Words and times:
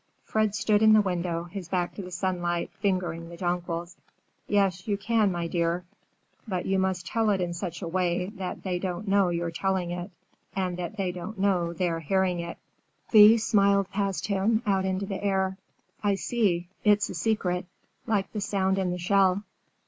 Fred 0.23 0.55
stood 0.55 0.81
in 0.81 0.93
the 0.93 1.01
window, 1.01 1.43
his 1.43 1.69
back 1.69 1.93
to 1.93 2.01
the 2.01 2.09
sunlight, 2.09 2.71
fingering 2.79 3.29
the 3.29 3.37
jonquils. 3.37 3.95
"Yes, 4.47 4.87
you 4.87 4.97
can, 4.97 5.31
my 5.31 5.45
dear. 5.45 5.85
But 6.47 6.65
you 6.65 6.79
must 6.79 7.05
tell 7.05 7.29
it 7.29 7.39
in 7.39 7.53
such 7.53 7.83
a 7.83 7.87
way 7.87 8.31
that 8.37 8.63
they 8.63 8.79
don't 8.79 9.07
know 9.07 9.29
you're 9.29 9.51
telling 9.51 9.91
it, 9.91 10.09
and 10.55 10.75
that 10.77 10.97
they 10.97 11.11
don't 11.11 11.37
know 11.37 11.71
they're 11.71 11.99
hearing 11.99 12.39
it." 12.39 12.57
Thea 13.09 13.37
smiled 13.37 13.91
past 13.91 14.25
him, 14.25 14.63
out 14.65 14.85
into 14.85 15.05
the 15.05 15.23
air. 15.23 15.59
"I 16.03 16.15
see. 16.15 16.67
It's 16.83 17.07
a 17.11 17.13
secret. 17.13 17.67
Like 18.07 18.31
the 18.31 18.41
sound 18.41 18.79
in 18.79 18.89
the 18.89 18.97
shell." 18.97 19.43